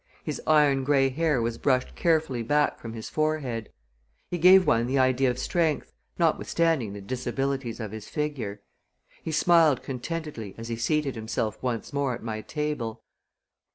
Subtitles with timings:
[0.23, 3.71] His iron gray hair was brushed carefully back from his forehead.
[4.31, 8.63] He gave one the idea of strength, notwithstanding the disabilities of his figure.
[9.21, 13.03] He smiled contentedly as he seated himself once more at my table.